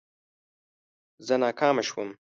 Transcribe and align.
زه 1.27 1.35
ناکامه 1.41 1.81
شوم 1.89 2.09